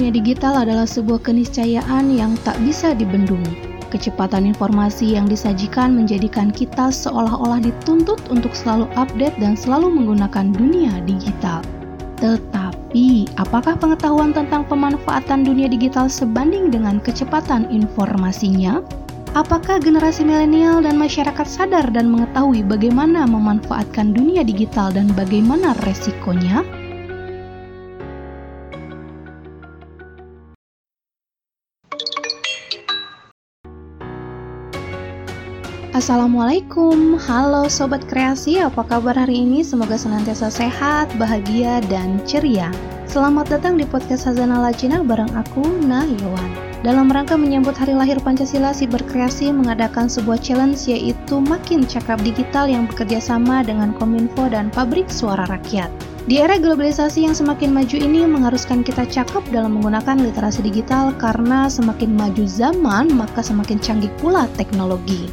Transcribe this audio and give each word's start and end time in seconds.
dunia 0.00 0.16
digital 0.16 0.64
adalah 0.64 0.88
sebuah 0.88 1.20
keniscayaan 1.28 2.08
yang 2.08 2.32
tak 2.40 2.56
bisa 2.64 2.96
dibendung. 2.96 3.44
Kecepatan 3.92 4.48
informasi 4.48 5.12
yang 5.12 5.28
disajikan 5.28 5.92
menjadikan 5.92 6.48
kita 6.48 6.88
seolah-olah 6.88 7.60
dituntut 7.60 8.16
untuk 8.32 8.56
selalu 8.56 8.88
update 8.96 9.36
dan 9.36 9.60
selalu 9.60 9.92
menggunakan 9.92 10.56
dunia 10.56 11.04
digital. 11.04 11.60
Tetapi, 12.16 13.28
apakah 13.36 13.76
pengetahuan 13.76 14.32
tentang 14.32 14.64
pemanfaatan 14.72 15.44
dunia 15.44 15.68
digital 15.68 16.08
sebanding 16.08 16.72
dengan 16.72 16.96
kecepatan 17.04 17.68
informasinya? 17.68 18.80
Apakah 19.36 19.84
generasi 19.84 20.24
milenial 20.24 20.80
dan 20.80 20.96
masyarakat 20.96 21.44
sadar 21.44 21.84
dan 21.92 22.08
mengetahui 22.08 22.64
bagaimana 22.64 23.28
memanfaatkan 23.28 24.16
dunia 24.16 24.48
digital 24.48 24.96
dan 24.96 25.12
bagaimana 25.12 25.76
resikonya? 25.84 26.79
Assalamualaikum, 36.00 37.20
halo 37.28 37.68
Sobat 37.68 38.00
Kreasi, 38.08 38.56
apa 38.56 38.88
kabar 38.88 39.12
hari 39.12 39.44
ini? 39.44 39.60
Semoga 39.60 40.00
senantiasa 40.00 40.48
sehat, 40.48 41.12
bahagia, 41.20 41.84
dan 41.92 42.24
ceria. 42.24 42.72
Selamat 43.04 43.52
datang 43.52 43.76
di 43.76 43.84
podcast 43.84 44.24
Hazana 44.24 44.64
Lacina 44.64 45.04
bareng 45.04 45.28
aku, 45.36 45.60
Nayawan. 45.84 46.80
Dalam 46.80 47.12
rangka 47.12 47.36
menyambut 47.36 47.76
hari 47.76 47.92
lahir 47.92 48.16
Pancasila, 48.16 48.72
si 48.72 48.88
berkreasi 48.88 49.52
mengadakan 49.52 50.08
sebuah 50.08 50.40
challenge 50.40 50.88
yaitu 50.88 51.36
Makin 51.36 51.84
Cakap 51.84 52.16
Digital 52.24 52.64
yang 52.64 52.88
bekerja 52.88 53.20
sama 53.20 53.60
dengan 53.60 53.92
Kominfo 53.92 54.48
dan 54.48 54.72
Pabrik 54.72 55.12
Suara 55.12 55.44
Rakyat. 55.52 55.92
Di 56.24 56.40
era 56.40 56.56
globalisasi 56.56 57.28
yang 57.28 57.36
semakin 57.36 57.76
maju 57.76 58.00
ini 58.00 58.24
mengharuskan 58.24 58.80
kita 58.80 59.04
cakap 59.04 59.44
dalam 59.52 59.76
menggunakan 59.76 60.16
literasi 60.16 60.64
digital 60.64 61.12
karena 61.20 61.68
semakin 61.68 62.16
maju 62.16 62.48
zaman 62.48 63.12
maka 63.12 63.44
semakin 63.44 63.76
canggih 63.76 64.08
pula 64.16 64.48
teknologi. 64.56 65.28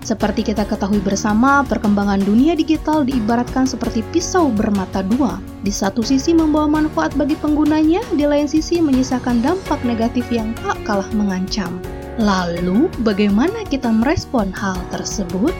Seperti 0.00 0.40
kita 0.40 0.64
ketahui 0.64 0.98
bersama, 1.04 1.60
perkembangan 1.60 2.24
dunia 2.24 2.56
digital 2.56 3.04
diibaratkan 3.04 3.68
seperti 3.68 4.00
pisau 4.10 4.48
bermata 4.48 5.04
dua. 5.04 5.36
Di 5.60 5.68
satu 5.68 6.00
sisi 6.00 6.32
membawa 6.32 6.80
manfaat 6.80 7.12
bagi 7.20 7.36
penggunanya, 7.36 8.00
di 8.16 8.24
lain 8.24 8.48
sisi 8.48 8.80
menyisakan 8.80 9.44
dampak 9.44 9.78
negatif 9.84 10.24
yang 10.32 10.56
tak 10.64 10.80
kalah 10.88 11.08
mengancam. 11.12 11.76
Lalu, 12.16 12.88
bagaimana 13.04 13.64
kita 13.68 13.92
merespon 13.92 14.52
hal 14.56 14.80
tersebut? 14.88 15.52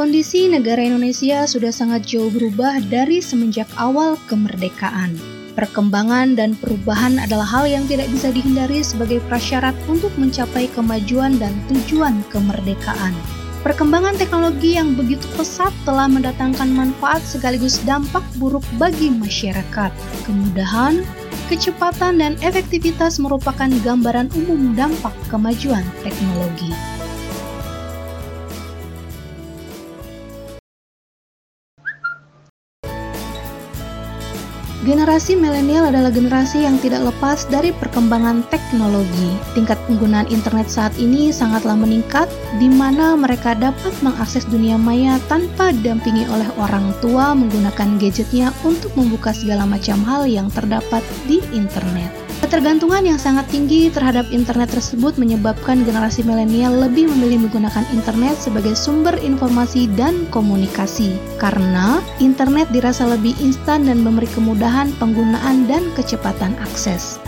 Kondisi 0.00 0.48
negara 0.48 0.80
Indonesia 0.80 1.44
sudah 1.44 1.68
sangat 1.68 2.08
jauh 2.08 2.32
berubah 2.32 2.80
dari 2.88 3.20
semenjak 3.20 3.68
awal 3.76 4.16
kemerdekaan. 4.32 5.12
Perkembangan 5.52 6.40
dan 6.40 6.56
perubahan 6.56 7.20
adalah 7.20 7.44
hal 7.44 7.68
yang 7.68 7.84
tidak 7.84 8.08
bisa 8.08 8.32
dihindari 8.32 8.80
sebagai 8.80 9.20
prasyarat 9.28 9.76
untuk 9.92 10.08
mencapai 10.16 10.72
kemajuan 10.72 11.36
dan 11.36 11.52
tujuan 11.68 12.24
kemerdekaan. 12.32 13.12
Perkembangan 13.60 14.16
teknologi 14.16 14.80
yang 14.80 14.96
begitu 14.96 15.28
pesat 15.36 15.76
telah 15.84 16.08
mendatangkan 16.08 16.72
manfaat 16.72 17.20
sekaligus 17.20 17.76
dampak 17.84 18.24
buruk 18.40 18.64
bagi 18.80 19.12
masyarakat. 19.12 19.92
Kemudahan, 20.24 21.04
kecepatan, 21.52 22.24
dan 22.24 22.40
efektivitas 22.40 23.20
merupakan 23.20 23.68
gambaran 23.84 24.32
umum 24.32 24.72
dampak 24.72 25.12
kemajuan 25.28 25.84
teknologi. 26.00 26.72
Generasi 34.80 35.36
milenial 35.36 35.92
adalah 35.92 36.08
generasi 36.08 36.64
yang 36.64 36.80
tidak 36.80 37.04
lepas 37.12 37.44
dari 37.52 37.68
perkembangan 37.68 38.48
teknologi. 38.48 39.36
Tingkat 39.52 39.76
penggunaan 39.84 40.24
internet 40.32 40.72
saat 40.72 40.96
ini 40.96 41.28
sangatlah 41.28 41.76
meningkat, 41.76 42.32
di 42.56 42.72
mana 42.72 43.12
mereka 43.12 43.52
dapat 43.52 43.92
mengakses 44.00 44.48
dunia 44.48 44.80
maya 44.80 45.20
tanpa 45.28 45.76
didampingi 45.76 46.24
oleh 46.32 46.48
orang 46.56 46.96
tua 47.04 47.36
menggunakan 47.36 48.00
gadgetnya 48.00 48.56
untuk 48.64 48.88
membuka 48.96 49.36
segala 49.36 49.68
macam 49.68 50.00
hal 50.00 50.24
yang 50.24 50.48
terdapat 50.48 51.04
di 51.28 51.44
internet. 51.52 52.19
Ketergantungan 52.50 53.06
yang 53.06 53.14
sangat 53.14 53.46
tinggi 53.46 53.94
terhadap 53.94 54.26
internet 54.34 54.74
tersebut 54.74 55.14
menyebabkan 55.22 55.86
generasi 55.86 56.26
milenial 56.26 56.74
lebih 56.82 57.06
memilih 57.06 57.46
menggunakan 57.46 57.86
internet 57.94 58.42
sebagai 58.42 58.74
sumber 58.74 59.14
informasi 59.22 59.86
dan 59.94 60.26
komunikasi. 60.34 61.14
Karena 61.38 62.02
internet 62.18 62.66
dirasa 62.74 63.06
lebih 63.06 63.38
instan 63.38 63.86
dan 63.86 64.02
memberi 64.02 64.26
kemudahan 64.34 64.90
penggunaan 64.98 65.70
dan 65.70 65.94
kecepatan 65.94 66.58
akses. 66.58 67.22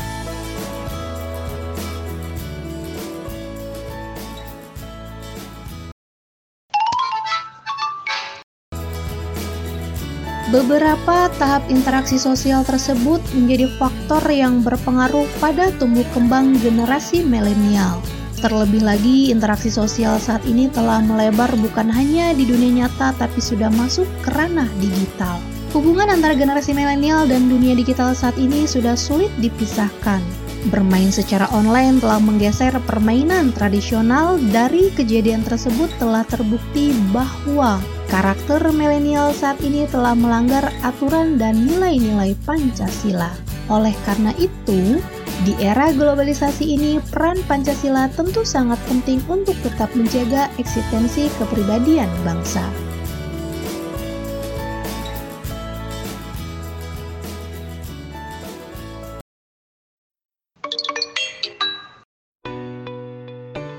Beberapa 10.52 11.32
tahap 11.40 11.64
interaksi 11.72 12.20
sosial 12.20 12.60
tersebut 12.60 13.24
menjadi 13.32 13.72
faktor 13.80 13.91
yang 14.28 14.60
berpengaruh 14.60 15.24
pada 15.40 15.72
tumbuh 15.80 16.04
kembang 16.12 16.58
generasi 16.60 17.24
milenial. 17.24 18.02
Terlebih 18.42 18.82
lagi, 18.82 19.30
interaksi 19.30 19.70
sosial 19.70 20.18
saat 20.18 20.42
ini 20.44 20.66
telah 20.68 20.98
melebar 20.98 21.48
bukan 21.62 21.86
hanya 21.86 22.34
di 22.34 22.42
dunia 22.42 22.84
nyata 22.84 23.14
tapi 23.14 23.38
sudah 23.38 23.70
masuk 23.70 24.04
ke 24.26 24.34
ranah 24.34 24.66
digital. 24.82 25.38
Hubungan 25.72 26.10
antara 26.10 26.36
generasi 26.36 26.74
milenial 26.74 27.24
dan 27.24 27.48
dunia 27.48 27.72
digital 27.72 28.12
saat 28.12 28.34
ini 28.36 28.68
sudah 28.68 28.98
sulit 28.98 29.30
dipisahkan. 29.38 30.20
Bermain 30.68 31.08
secara 31.08 31.46
online 31.54 32.02
telah 32.02 32.18
menggeser 32.18 32.74
permainan 32.84 33.54
tradisional. 33.54 34.36
Dari 34.52 34.90
kejadian 34.92 35.46
tersebut 35.46 35.88
telah 35.96 36.26
terbukti 36.28 36.92
bahwa 37.14 37.80
Karakter 38.12 38.60
milenial 38.76 39.32
saat 39.32 39.56
ini 39.64 39.88
telah 39.88 40.12
melanggar 40.12 40.68
aturan 40.84 41.40
dan 41.40 41.64
nilai-nilai 41.64 42.36
Pancasila. 42.44 43.51
Oleh 43.70 43.94
karena 44.02 44.34
itu, 44.40 44.98
di 45.42 45.54
era 45.58 45.90
globalisasi 45.90 46.64
ini, 46.66 47.02
peran 47.10 47.38
Pancasila 47.50 48.06
tentu 48.14 48.46
sangat 48.46 48.78
penting 48.86 49.18
untuk 49.26 49.58
tetap 49.66 49.90
menjaga 49.98 50.46
eksistensi 50.58 51.26
kepribadian 51.38 52.10
bangsa. 52.22 52.62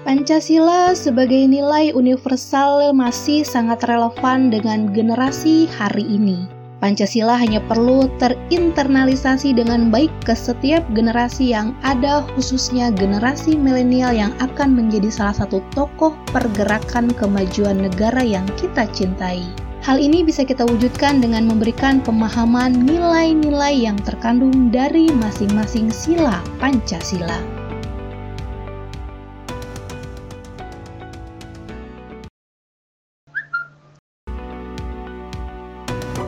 Pancasila 0.03 0.93
sebagai 0.93 1.49
nilai 1.49 1.89
universal 1.89 2.93
masih 2.93 3.41
sangat 3.41 3.81
relevan 3.87 4.53
dengan 4.53 4.93
generasi 4.93 5.65
hari 5.65 6.05
ini. 6.05 6.52
Pancasila 6.83 7.39
hanya 7.39 7.63
perlu 7.63 8.11
terinternalisasi 8.19 9.55
dengan 9.55 9.87
baik 9.87 10.11
ke 10.27 10.35
setiap 10.35 10.83
generasi 10.91 11.55
yang 11.55 11.71
ada, 11.79 12.27
khususnya 12.35 12.91
generasi 12.91 13.55
milenial 13.55 14.11
yang 14.11 14.35
akan 14.43 14.75
menjadi 14.75 15.07
salah 15.07 15.47
satu 15.47 15.63
tokoh 15.71 16.11
pergerakan 16.35 17.07
kemajuan 17.15 17.87
negara 17.87 18.19
yang 18.19 18.43
kita 18.59 18.83
cintai. 18.91 19.47
Hal 19.79 19.95
ini 19.95 20.27
bisa 20.27 20.43
kita 20.43 20.67
wujudkan 20.67 21.23
dengan 21.23 21.47
memberikan 21.47 22.03
pemahaman 22.03 22.75
nilai-nilai 22.83 23.87
yang 23.87 23.95
terkandung 24.03 24.67
dari 24.67 25.07
masing-masing 25.07 25.87
sila 25.87 26.43
Pancasila. 26.59 27.52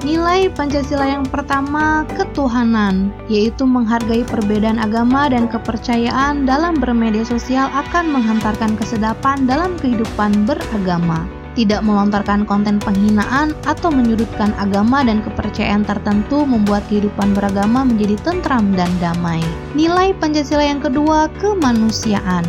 Nilai 0.03 0.51
Pancasila 0.51 1.07
yang 1.07 1.23
pertama, 1.23 2.03
ketuhanan, 2.19 3.15
yaitu 3.31 3.63
menghargai 3.63 4.27
perbedaan 4.27 4.81
agama 4.81 5.31
dan 5.31 5.47
kepercayaan 5.47 6.43
dalam 6.43 6.75
bermedia 6.75 7.23
sosial 7.23 7.71
akan 7.71 8.11
menghantarkan 8.11 8.75
kesedapan 8.75 9.47
dalam 9.47 9.79
kehidupan 9.79 10.43
beragama. 10.43 11.23
Tidak 11.55 11.87
melontarkan 11.87 12.43
konten 12.43 12.83
penghinaan 12.83 13.55
atau 13.63 13.87
menyudutkan 13.87 14.51
agama 14.59 15.07
dan 15.07 15.23
kepercayaan 15.23 15.87
tertentu 15.87 16.43
membuat 16.43 16.83
kehidupan 16.91 17.31
beragama 17.31 17.87
menjadi 17.87 18.19
tentram 18.27 18.75
dan 18.75 18.91
damai. 18.99 19.39
Nilai 19.71 20.11
Pancasila 20.19 20.67
yang 20.67 20.83
kedua, 20.83 21.31
kemanusiaan 21.39 22.43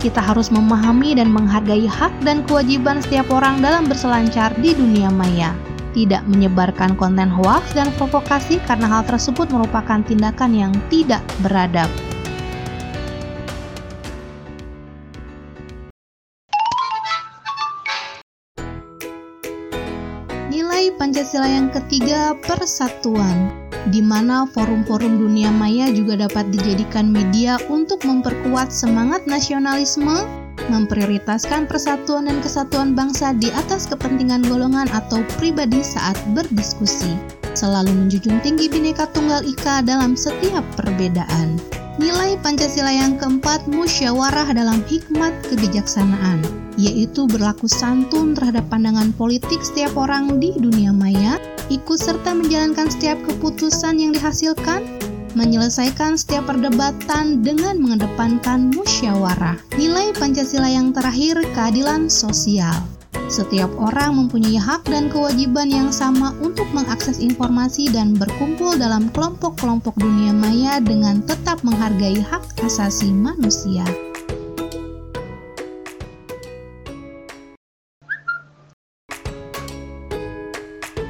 kita 0.00 0.20
harus 0.20 0.52
memahami 0.52 1.16
dan 1.16 1.32
menghargai 1.32 1.88
hak 1.88 2.12
dan 2.24 2.44
kewajiban 2.46 3.00
setiap 3.00 3.28
orang 3.32 3.64
dalam 3.64 3.88
berselancar 3.88 4.52
di 4.60 4.76
dunia 4.76 5.08
maya 5.08 5.56
tidak 5.96 6.20
menyebarkan 6.28 6.92
konten 7.00 7.32
hoax 7.32 7.72
dan 7.72 7.88
provokasi 7.96 8.60
karena 8.68 8.84
hal 8.84 9.02
tersebut 9.08 9.48
merupakan 9.48 10.04
tindakan 10.04 10.52
yang 10.52 10.72
tidak 10.92 11.24
beradab. 11.40 11.88
Nilai 20.52 20.92
Pancasila 21.00 21.48
yang 21.48 21.72
ketiga 21.72 22.36
persatuan 22.44 23.66
di 23.94 24.02
mana 24.02 24.50
forum-forum 24.50 25.22
dunia 25.22 25.48
maya 25.54 25.88
juga 25.94 26.26
dapat 26.26 26.50
dijadikan 26.50 27.06
media 27.08 27.54
untuk 27.70 28.02
memperkuat 28.02 28.74
semangat 28.74 29.24
nasionalisme, 29.30 30.45
memprioritaskan 30.68 31.70
persatuan 31.70 32.26
dan 32.30 32.42
kesatuan 32.42 32.92
bangsa 32.92 33.34
di 33.36 33.52
atas 33.54 33.86
kepentingan 33.86 34.44
golongan 34.46 34.86
atau 34.90 35.22
pribadi 35.40 35.80
saat 35.80 36.16
berdiskusi, 36.34 37.16
selalu 37.56 37.92
menjunjung 37.94 38.38
tinggi 38.44 38.68
Bhinneka 38.68 39.08
Tunggal 39.14 39.42
Ika 39.46 39.82
dalam 39.86 40.18
setiap 40.18 40.62
perbedaan. 40.76 41.56
Nilai 41.96 42.36
Pancasila 42.44 42.92
yang 42.92 43.16
keempat 43.16 43.64
musyawarah 43.72 44.52
dalam 44.52 44.84
hikmat 44.84 45.32
kebijaksanaan, 45.48 46.44
yaitu 46.76 47.24
berlaku 47.24 47.64
santun 47.64 48.36
terhadap 48.36 48.68
pandangan 48.68 49.16
politik 49.16 49.64
setiap 49.64 49.96
orang 49.96 50.36
di 50.36 50.52
dunia 50.60 50.92
maya, 50.92 51.40
ikut 51.72 51.96
serta 51.96 52.36
menjalankan 52.36 52.92
setiap 52.92 53.16
keputusan 53.24 53.96
yang 53.96 54.12
dihasilkan, 54.12 54.84
menyelesaikan 55.36 56.16
setiap 56.16 56.48
perdebatan 56.48 57.44
dengan 57.44 57.76
mengedepankan 57.76 58.72
musyawarah. 58.72 59.60
Nilai 59.76 60.16
Pancasila 60.16 60.72
yang 60.72 60.96
terakhir 60.96 61.44
keadilan 61.52 62.08
sosial 62.08 62.96
setiap 63.26 63.70
orang 63.82 64.14
mempunyai 64.14 64.54
hak 64.54 64.86
dan 64.86 65.10
kewajiban 65.10 65.66
yang 65.66 65.90
sama 65.90 66.30
untuk 66.38 66.66
mengakses 66.70 67.18
informasi 67.18 67.90
dan 67.90 68.14
berkumpul 68.14 68.78
dalam 68.78 69.10
kelompok-kelompok 69.10 69.98
dunia 69.98 70.30
maya 70.30 70.78
dengan 70.78 71.18
tetap 71.26 71.58
menghargai 71.66 72.22
hak 72.22 72.44
asasi 72.62 73.10
manusia. 73.10 73.82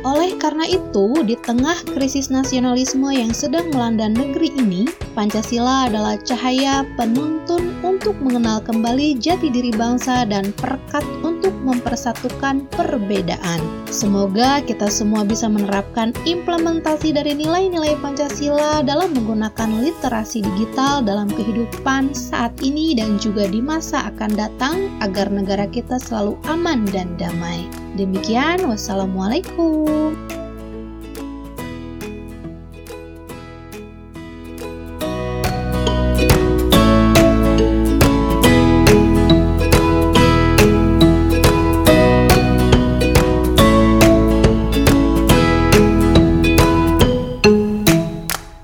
Oleh 0.06 0.38
karena 0.38 0.62
itu, 0.70 1.18
di 1.26 1.34
tengah 1.34 1.74
krisis 1.90 2.30
nasionalisme 2.30 3.10
yang 3.10 3.34
sedang 3.34 3.74
melanda 3.74 4.06
negeri 4.06 4.54
ini, 4.54 4.86
Pancasila 5.18 5.90
adalah 5.90 6.14
cahaya 6.22 6.86
penuntun 6.94 7.74
untuk 7.82 8.14
mengenal 8.22 8.62
kembali 8.62 9.18
jati 9.18 9.50
diri 9.50 9.74
bangsa 9.74 10.22
dan 10.22 10.54
perkat 10.62 11.02
untuk 11.26 11.50
mempersatukan 11.66 12.70
perbedaan. 12.78 13.58
Semoga 13.90 14.62
kita 14.62 14.86
semua 14.86 15.26
bisa 15.26 15.50
menerapkan 15.50 16.14
implementasi 16.22 17.10
dari 17.10 17.34
nilai-nilai 17.34 17.98
Pancasila 17.98 18.86
dalam 18.86 19.10
menggunakan 19.10 19.82
literasi 19.82 20.38
digital 20.54 21.02
dalam 21.02 21.26
kehidupan 21.34 22.14
saat 22.14 22.54
ini 22.62 22.94
dan 22.94 23.18
juga 23.18 23.50
di 23.50 23.58
masa 23.58 24.06
akan 24.14 24.38
datang 24.38 24.86
agar 25.02 25.26
negara 25.34 25.66
kita 25.66 25.98
selalu 25.98 26.38
aman 26.46 26.86
dan 26.94 27.10
damai. 27.18 27.85
Demikian, 27.96 28.60
wassalamualaikum. 28.68 30.25